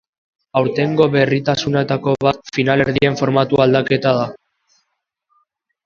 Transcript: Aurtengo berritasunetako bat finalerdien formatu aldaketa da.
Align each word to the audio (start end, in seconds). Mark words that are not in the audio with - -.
Aurtengo 0.61 1.07
berritasunetako 1.15 2.15
bat 2.29 2.41
finalerdien 2.57 3.21
formatu 3.23 3.63
aldaketa 3.69 4.19
da. 4.23 4.29